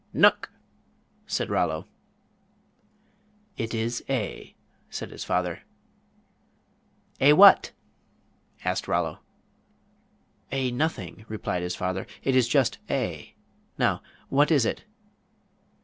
[0.15, 0.49] "Nuck,"
[1.27, 1.85] said Rollo.
[3.55, 4.55] "It is A,"
[4.89, 5.59] said his father.
[7.19, 7.71] "A what?"
[8.65, 9.19] asked Rollo.
[10.51, 13.35] "A nothing," replied his father, "it is just A.
[13.77, 14.85] Now, what is it?"